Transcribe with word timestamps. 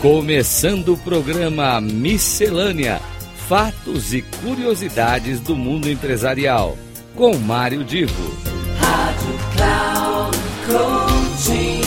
Começando 0.00 0.94
o 0.94 0.96
programa 0.96 1.78
Miscelânea: 1.78 2.98
Fatos 3.46 4.14
e 4.14 4.22
Curiosidades 4.22 5.40
do 5.40 5.54
Mundo 5.54 5.90
Empresarial. 5.90 6.74
Com 7.14 7.36
Mário 7.36 7.84
Divo. 7.84 8.30
Rádio 8.78 9.34
Cloud 9.54 10.38
Coaching. 10.66 11.80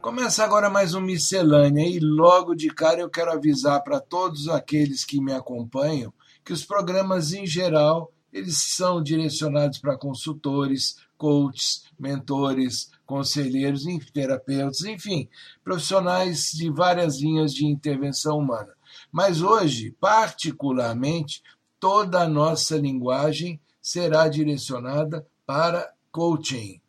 Começa 0.00 0.42
agora 0.42 0.70
mais 0.70 0.94
um 0.94 1.02
Miscelânea 1.02 1.86
e 1.86 2.00
logo 2.00 2.54
de 2.54 2.68
cara 2.68 3.02
eu 3.02 3.10
quero 3.10 3.30
avisar 3.30 3.84
para 3.84 4.00
todos 4.00 4.48
aqueles 4.48 5.04
que 5.04 5.20
me 5.20 5.34
acompanham 5.34 6.10
que 6.42 6.54
os 6.54 6.64
programas 6.64 7.34
em 7.34 7.46
geral 7.46 8.10
eles 8.32 8.56
são 8.56 9.02
direcionados 9.02 9.78
para 9.78 9.98
consultores, 9.98 10.96
coaches, 11.20 11.84
mentores, 11.98 12.90
conselheiros, 13.04 13.84
terapeutas, 14.10 14.84
enfim, 14.84 15.28
profissionais 15.62 16.50
de 16.52 16.70
várias 16.70 17.20
linhas 17.20 17.52
de 17.52 17.66
intervenção 17.66 18.38
humana. 18.38 18.72
Mas 19.12 19.42
hoje, 19.42 19.94
particularmente, 20.00 21.42
toda 21.78 22.22
a 22.22 22.28
nossa 22.28 22.78
linguagem 22.78 23.60
será 23.82 24.28
direcionada 24.28 25.26
para 25.44 25.92
coaching. 26.10 26.80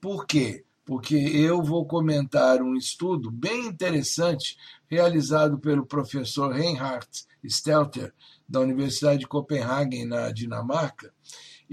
Por 0.00 0.24
quê? 0.24 0.64
Porque 0.84 1.16
eu 1.16 1.60
vou 1.60 1.84
comentar 1.84 2.62
um 2.62 2.76
estudo 2.76 3.28
bem 3.28 3.66
interessante 3.66 4.56
realizado 4.88 5.58
pelo 5.58 5.84
professor 5.84 6.52
Reinhard 6.52 7.08
Stelter, 7.44 8.14
da 8.48 8.60
Universidade 8.60 9.20
de 9.20 9.26
Copenhagen, 9.26 10.04
na 10.04 10.30
Dinamarca, 10.30 11.12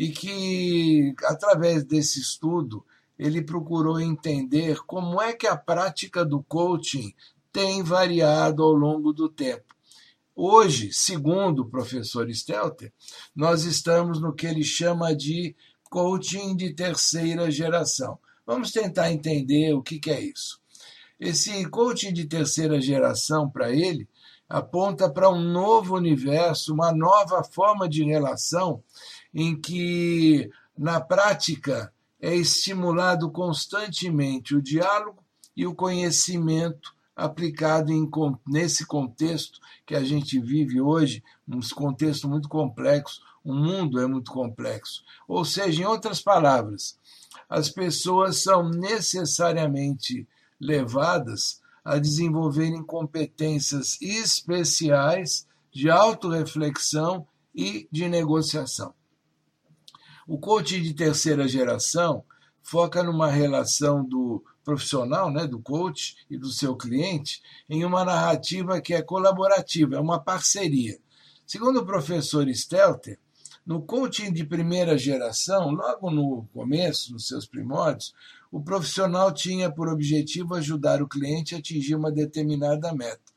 e 0.02 0.10
que, 0.10 1.14
através 1.26 1.84
desse 1.84 2.20
estudo, 2.20 2.84
ele 3.20 3.40
procurou 3.40 4.02
entender 4.02 4.80
como 4.88 5.22
é 5.22 5.32
que 5.32 5.46
a 5.46 5.56
prática 5.56 6.26
do 6.26 6.42
coaching 6.42 7.14
tem 7.54 7.84
variado 7.84 8.64
ao 8.64 8.72
longo 8.72 9.14
do 9.14 9.30
tempo. 9.30 9.76
Hoje, 10.36 10.92
segundo 10.92 11.60
o 11.60 11.70
professor 11.70 12.28
Stelter, 12.34 12.92
nós 13.36 13.64
estamos 13.64 14.20
no 14.20 14.34
que 14.34 14.48
ele 14.48 14.64
chama 14.64 15.16
de 15.16 15.56
coaching 15.84 16.56
de 16.56 16.74
terceira 16.74 17.52
geração. 17.52 18.18
Vamos 18.44 18.72
tentar 18.72 19.12
entender 19.12 19.72
o 19.76 19.84
que, 19.84 20.00
que 20.00 20.10
é 20.10 20.20
isso. 20.20 20.60
Esse 21.20 21.64
coaching 21.70 22.12
de 22.12 22.26
terceira 22.26 22.82
geração, 22.82 23.48
para 23.48 23.72
ele, 23.72 24.10
aponta 24.52 25.10
para 25.10 25.30
um 25.30 25.42
novo 25.42 25.96
universo, 25.96 26.74
uma 26.74 26.92
nova 26.92 27.42
forma 27.42 27.88
de 27.88 28.04
relação 28.04 28.84
em 29.34 29.60
que, 29.60 30.50
na 30.78 31.00
prática, 31.00 31.94
é 32.20 32.36
estimulado 32.36 33.32
constantemente 33.32 34.54
o 34.54 34.62
diálogo 34.62 35.24
e 35.56 35.66
o 35.66 35.74
conhecimento 35.74 36.94
aplicado 37.16 37.94
em, 37.94 38.10
nesse 38.46 38.86
contexto 38.86 39.58
que 39.86 39.96
a 39.96 40.04
gente 40.04 40.38
vive 40.38 40.82
hoje, 40.82 41.24
um 41.48 41.62
contexto 41.74 42.28
muito 42.28 42.50
complexo, 42.50 43.22
o 43.44 43.54
mundo 43.54 44.02
é 44.02 44.06
muito 44.06 44.32
complexo. 44.32 45.02
Ou 45.30 45.46
seja, 45.46 45.82
em 45.82 45.86
outras 45.86 46.22
palavras, 46.22 47.00
as 47.50 47.70
pessoas 47.70 48.44
são 48.44 48.70
necessariamente 48.70 50.28
levadas 50.60 51.61
a 51.84 51.98
desenvolverem 51.98 52.84
competências 52.84 54.00
especiais 54.02 55.48
de 55.72 55.90
autorreflexão 55.90 57.28
e 57.54 57.88
de 57.92 58.08
negociação. 58.08 58.94
O 60.28 60.38
coaching 60.38 60.82
de 60.82 60.94
terceira 60.94 61.48
geração 61.48 62.24
foca 62.62 63.04
numa 63.04 63.30
relação 63.30 64.04
do 64.06 64.44
profissional, 64.64 65.32
né, 65.32 65.48
do 65.48 65.60
coach 65.60 66.16
e 66.30 66.38
do 66.38 66.50
seu 66.52 66.76
cliente, 66.76 67.42
em 67.70 67.84
uma 67.84 68.06
narrativa 68.06 68.80
que 68.80 68.94
é 68.94 69.02
colaborativa, 69.02 69.96
é 69.96 70.00
uma 70.00 70.20
parceria. 70.20 71.00
Segundo 71.46 71.80
o 71.80 71.86
professor 71.86 72.48
Stelter, 72.48 73.20
no 73.66 73.82
coaching 73.82 74.32
de 74.34 74.44
primeira 74.46 74.98
geração, 74.98 75.72
logo 75.72 76.10
no 76.10 76.46
começo, 76.54 77.14
nos 77.14 77.28
seus 77.28 77.46
primórdios, 77.46 78.14
o 78.52 78.62
profissional 78.62 79.32
tinha 79.32 79.72
por 79.72 79.88
objetivo 79.88 80.56
ajudar 80.56 81.02
o 81.02 81.08
cliente 81.08 81.56
a 81.56 81.60
atingir 81.60 81.96
uma 81.96 82.12
determinada 82.12 82.94
meta. 82.94 83.32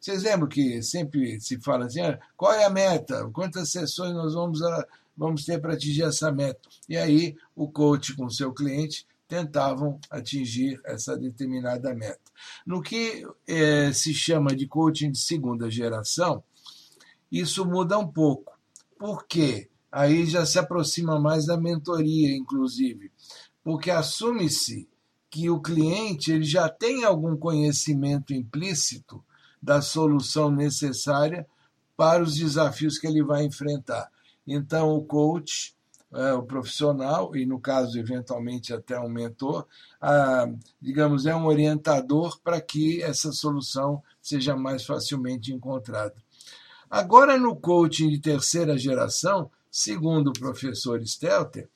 Vocês 0.00 0.22
lembram 0.22 0.48
que 0.48 0.82
sempre 0.82 1.40
se 1.40 1.58
fala 1.60 1.86
assim: 1.86 2.00
ah, 2.00 2.18
qual 2.36 2.52
é 2.52 2.64
a 2.64 2.70
meta? 2.70 3.28
Quantas 3.30 3.70
sessões 3.70 4.12
nós 4.12 4.34
vamos, 4.34 4.62
a, 4.62 4.86
vamos 5.16 5.44
ter 5.44 5.60
para 5.60 5.74
atingir 5.74 6.02
essa 6.02 6.30
meta? 6.30 6.68
E 6.88 6.96
aí 6.96 7.34
o 7.56 7.68
coach 7.68 8.14
com 8.14 8.26
o 8.26 8.30
seu 8.30 8.52
cliente 8.52 9.06
tentavam 9.26 9.98
atingir 10.10 10.80
essa 10.84 11.16
determinada 11.16 11.94
meta. 11.94 12.20
No 12.66 12.82
que 12.82 13.26
eh, 13.46 13.92
se 13.92 14.12
chama 14.12 14.54
de 14.54 14.66
coaching 14.66 15.10
de 15.10 15.18
segunda 15.18 15.70
geração, 15.70 16.44
isso 17.32 17.64
muda 17.64 17.98
um 17.98 18.06
pouco. 18.06 18.53
Por 19.04 19.26
quê? 19.26 19.68
Aí 19.92 20.24
já 20.24 20.46
se 20.46 20.58
aproxima 20.58 21.20
mais 21.20 21.44
da 21.44 21.58
mentoria, 21.58 22.34
inclusive 22.34 23.12
porque 23.62 23.90
assume-se 23.90 24.88
que 25.28 25.50
o 25.50 25.60
cliente 25.60 26.32
ele 26.32 26.44
já 26.44 26.70
tem 26.70 27.04
algum 27.04 27.36
conhecimento 27.36 28.32
implícito 28.32 29.22
da 29.60 29.82
solução 29.82 30.50
necessária 30.50 31.46
para 31.94 32.22
os 32.22 32.34
desafios 32.36 32.98
que 32.98 33.06
ele 33.06 33.22
vai 33.22 33.44
enfrentar. 33.44 34.10
Então, 34.46 34.94
o 34.94 35.04
coach, 35.04 35.74
é, 36.10 36.32
o 36.32 36.42
profissional, 36.42 37.36
e 37.36 37.44
no 37.44 37.60
caso, 37.60 37.98
eventualmente, 37.98 38.72
até 38.72 38.98
um 38.98 39.08
mentor, 39.10 39.66
digamos, 40.80 41.26
é 41.26 41.36
um 41.36 41.44
orientador 41.44 42.40
para 42.40 42.58
que 42.58 43.02
essa 43.02 43.32
solução 43.32 44.02
seja 44.22 44.56
mais 44.56 44.86
facilmente 44.86 45.52
encontrada. 45.52 46.14
Agora, 46.96 47.36
no 47.36 47.56
coaching 47.56 48.08
de 48.08 48.20
terceira 48.20 48.78
geração, 48.78 49.50
segundo 49.68 50.28
o 50.28 50.32
professor 50.32 51.04
Stelter, 51.04 51.68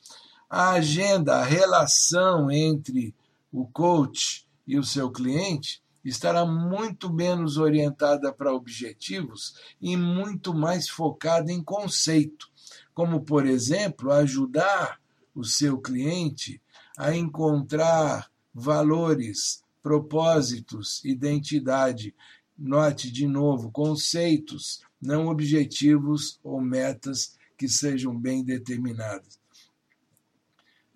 a 0.49 0.71
agenda, 0.75 1.39
a 1.39 1.45
relação 1.45 2.49
entre 2.53 3.13
o 3.53 3.67
coach 3.67 4.47
e 4.65 4.79
o 4.79 4.85
seu 4.85 5.11
cliente 5.11 5.83
estará 6.05 6.47
muito 6.47 7.13
menos 7.13 7.57
orientada 7.57 8.33
para 8.33 8.55
objetivos 8.55 9.57
e 9.83 9.97
muito 9.97 10.55
mais 10.55 10.89
focada 10.89 11.51
em 11.51 11.65
conceito, 11.65 12.49
como, 12.95 13.21
por 13.23 13.45
exemplo, 13.45 14.13
ajudar 14.13 15.01
o 15.35 15.43
seu 15.43 15.79
cliente 15.79 16.63
a 16.97 17.13
encontrar 17.13 18.31
valores, 18.55 19.65
propósitos, 19.83 21.05
identidade. 21.05 22.15
Note 22.57 23.11
de 23.11 23.27
novo, 23.27 23.71
conceitos, 23.71 24.81
não 25.01 25.29
objetivos 25.29 26.39
ou 26.43 26.61
metas 26.61 27.37
que 27.57 27.69
sejam 27.69 28.19
bem 28.19 28.45
determinadas. 28.45 29.39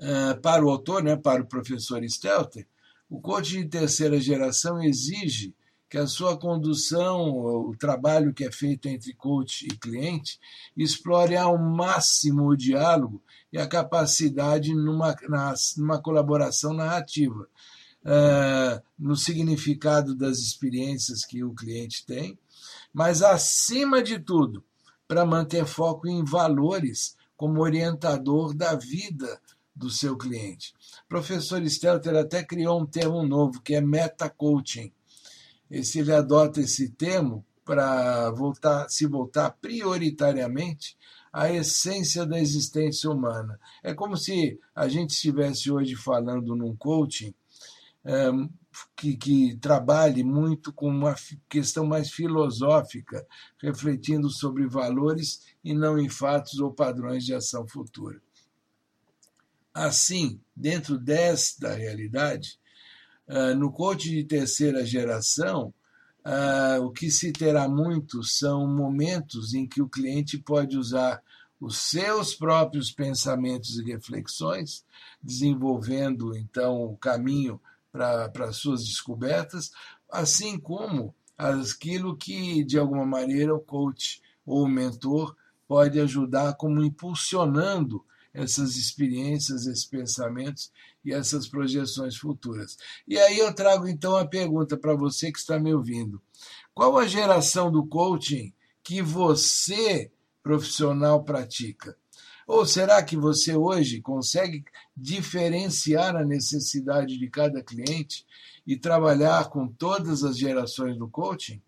Eh, 0.05 0.35
para 0.43 0.65
o 0.65 0.71
autor, 0.71 1.03
né, 1.03 1.15
para 1.15 1.43
o 1.43 1.47
professor 1.47 2.03
Stelter, 2.09 2.67
o 3.09 3.21
coaching 3.21 3.63
de 3.63 3.69
terceira 3.69 4.21
geração 4.21 4.83
exige 4.83 5.55
que 5.89 5.97
a 5.97 6.07
sua 6.07 6.37
condução, 6.37 7.29
o 7.31 7.77
trabalho 7.77 8.33
que 8.33 8.45
é 8.45 8.51
feito 8.51 8.89
entre 8.89 9.13
coach 9.13 9.67
e 9.67 9.77
cliente, 9.77 10.41
explore 10.77 11.37
ao 11.37 11.57
máximo 11.59 12.49
o 12.49 12.57
diálogo 12.57 13.23
e 13.53 13.59
a 13.59 13.69
capacidade 13.69 14.75
numa, 14.75 15.15
numa 15.77 16.01
colaboração 16.01 16.73
narrativa, 16.73 17.47
uh, 18.05 18.83
no 18.99 19.15
significado 19.15 20.15
das 20.15 20.39
experiências 20.39 21.27
que 21.27 21.45
o 21.45 21.55
cliente 21.55 22.07
tem, 22.07 22.39
mas, 22.93 23.23
acima 23.23 24.03
de 24.03 24.19
tudo, 24.19 24.65
para 25.09 25.25
manter 25.25 25.67
foco 25.67 26.09
em 26.09 26.25
valores 26.25 27.17
como 27.37 27.61
orientador 27.61 28.55
da 28.55 28.75
vida 28.75 29.41
do 29.75 29.91
seu 29.91 30.17
cliente. 30.17 30.75
O 31.05 31.09
professor 31.09 31.67
Stelter 31.69 32.15
até 32.17 32.45
criou 32.45 32.81
um 32.81 32.87
termo 32.87 33.23
novo, 33.23 33.61
que 33.61 33.75
é 33.75 33.81
meta-coaching. 33.81 34.93
Esse, 35.71 36.01
ele 36.01 36.13
adota 36.13 36.61
esse 36.61 36.91
termo 36.91 37.45
para 37.65 38.31
voltar, 38.31 38.89
se 38.89 39.07
voltar 39.07 39.51
prioritariamente 39.61 40.97
à 41.33 41.51
essência 41.51 42.27
da 42.27 42.39
existência 42.39 43.11
humana. 43.11 43.59
É 43.83 43.95
como 43.95 44.17
se 44.17 44.61
a 44.75 44.89
gente 44.89 45.11
estivesse 45.11 45.71
hoje 45.71 45.97
falando 45.97 46.55
num 46.55 46.77
coaching 46.77 47.35
é, 48.05 48.31
que, 48.97 49.17
que 49.17 49.57
trabalhe 49.57 50.23
muito 50.25 50.73
com 50.73 50.89
uma 50.89 51.15
questão 51.49 51.87
mais 51.87 52.11
filosófica, 52.11 53.27
refletindo 53.61 54.31
sobre 54.31 54.67
valores 54.67 55.41
e 55.65 55.75
não 55.75 55.99
em 55.99 56.09
fatos 56.09 56.59
ou 56.59 56.73
padrões 56.73 57.25
de 57.25 57.35
ação 57.35 57.67
futura. 57.67 58.21
Assim, 59.75 60.41
dentro 60.55 60.99
desta 60.99 61.75
realidade, 61.75 62.59
uh, 63.29 63.55
no 63.57 63.73
coach 63.73 64.11
de 64.11 64.25
terceira 64.25 64.85
geração, 64.85 65.73
uh, 66.27 66.83
o 66.85 66.91
que 66.91 67.11
se 67.11 67.33
terá 67.33 67.69
muito 67.69 68.23
são 68.23 68.67
momentos 68.67 69.55
em 69.55 69.67
que 69.67 69.81
o 69.81 69.89
cliente 69.89 70.39
pode 70.39 70.77
usar 70.77 71.23
os 71.61 71.79
seus 71.79 72.35
próprios 72.35 72.91
pensamentos 72.91 73.79
e 73.79 73.85
reflexões, 73.85 74.85
desenvolvendo 75.23 76.37
então 76.37 76.83
o 76.83 76.97
caminho 76.97 77.61
para 77.93 78.31
as 78.49 78.57
suas 78.57 78.85
descobertas, 78.85 79.71
assim 80.11 80.59
como 80.59 81.15
aquilo 81.37 82.17
que 82.17 82.65
de 82.65 82.79
alguma 82.79 83.05
maneira 83.05 83.55
o 83.55 83.61
coach 83.61 84.23
ou 84.45 84.65
o 84.65 84.69
mentor 84.69 85.37
pode 85.69 86.01
ajudar 86.01 86.55
como 86.55 86.83
impulsionando 86.83 88.05
essas 88.35 88.77
experiências, 88.77 89.67
esses 89.67 89.85
pensamentos 89.85 90.73
e 91.05 91.13
essas 91.13 91.47
projeções 91.47 92.17
futuras. 92.17 92.77
E 93.07 93.19
aí 93.19 93.39
eu 93.39 93.55
trago 93.55 93.87
então 93.87 94.17
a 94.17 94.27
pergunta 94.27 94.77
para 94.77 94.95
você 94.95 95.31
que 95.31 95.39
está 95.39 95.59
me 95.59 95.75
ouvindo: 95.75 96.21
qual 96.75 96.97
a 96.97 97.07
geração 97.07 97.71
do 97.71 97.87
coaching 97.87 98.53
que 98.83 99.03
você 99.03 100.11
profissional 100.43 101.23
pratica? 101.23 101.97
Ou 102.47 102.67
será 102.67 103.03
que 103.03 103.17
você 103.17 103.55
hoje 103.55 104.01
consegue 104.01 104.65
diferenciar 104.97 106.17
a 106.17 106.25
necessidade 106.25 107.19
de 107.19 107.29
cada 107.29 107.63
cliente 107.63 108.27
e 108.67 108.77
trabalhar 108.77 109.49
com 109.49 109.67
todas 109.69 110.25
as 110.25 110.39
gerações 110.39 110.97
do 110.97 111.09
coaching? 111.09 111.61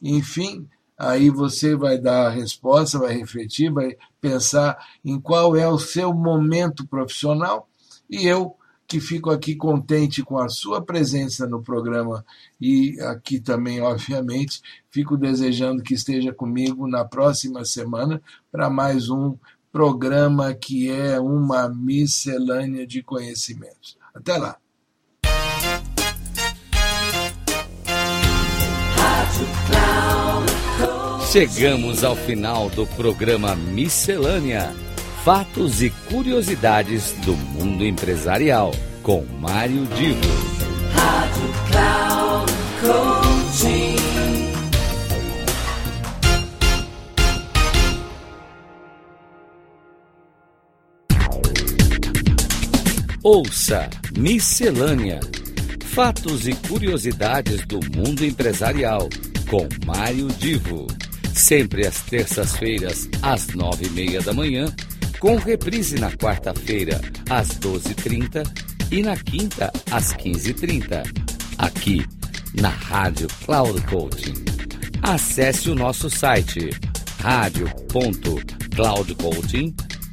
Enfim, 0.00 0.68
aí 0.96 1.30
você 1.30 1.74
vai 1.74 1.98
dar 1.98 2.26
a 2.26 2.30
resposta, 2.30 2.98
vai 2.98 3.16
refletir, 3.16 3.72
vai 3.72 3.96
pensar 4.20 4.78
em 5.04 5.20
qual 5.20 5.56
é 5.56 5.68
o 5.68 5.78
seu 5.78 6.12
momento 6.12 6.86
profissional 6.86 7.68
e 8.08 8.26
eu 8.26 8.56
que 8.88 9.00
fico 9.00 9.30
aqui 9.30 9.54
contente 9.54 10.22
com 10.22 10.38
a 10.38 10.48
sua 10.48 10.80
presença 10.80 11.46
no 11.46 11.62
programa 11.62 12.24
e 12.58 12.98
aqui 13.02 13.38
também, 13.38 13.82
obviamente, 13.82 14.62
fico 14.90 15.14
desejando 15.14 15.82
que 15.82 15.92
esteja 15.92 16.32
comigo 16.32 16.88
na 16.88 17.04
próxima 17.04 17.66
semana 17.66 18.22
para 18.50 18.70
mais 18.70 19.10
um 19.10 19.36
programa 19.72 20.54
que 20.54 20.90
é 20.90 21.20
uma 21.20 21.68
miscelânea 21.68 22.86
de 22.86 23.02
conhecimentos. 23.02 23.96
Até 24.14 24.36
lá. 24.36 24.56
Chegamos 31.30 32.02
ao 32.02 32.16
final 32.16 32.70
do 32.70 32.86
programa 32.86 33.54
Miscelânea 33.54 34.74
fatos 35.28 35.82
e 35.82 35.90
curiosidades 36.10 37.12
do 37.24 37.36
mundo 37.36 37.84
empresarial, 37.84 38.72
com 39.02 39.26
Mário 39.38 39.84
Divo. 39.88 40.20
Rádio 40.94 41.52
Cloud 41.70 42.52
Coaching. 42.80 43.87
Ouça 53.22 53.90
Miscelânea. 54.16 55.20
Fatos 55.84 56.46
e 56.46 56.52
curiosidades 56.52 57.66
do 57.66 57.80
mundo 57.94 58.24
empresarial, 58.24 59.08
com 59.50 59.68
Mário 59.84 60.28
Divo. 60.38 60.86
Sempre 61.34 61.86
às 61.86 62.00
terças-feiras, 62.02 63.08
às 63.20 63.48
nove 63.48 63.86
e 63.86 63.90
meia 63.90 64.20
da 64.20 64.32
manhã 64.32 64.72
com 65.18 65.36
reprise 65.36 65.98
na 65.98 66.12
quarta-feira, 66.12 67.00
às 67.28 67.48
12h30 67.58 68.46
e 68.90 69.02
na 69.02 69.14
quinta, 69.16 69.70
às 69.90 70.14
15h30, 70.14 71.02
aqui 71.58 72.06
na 72.54 72.70
Rádio 72.70 73.28
Cloud 73.44 73.78
Coaching. 73.82 74.34
Acesse 75.02 75.68
o 75.70 75.74
nosso 75.74 76.08
site 76.08 76.70
radio.cloudcoaching.com.br 77.20 79.87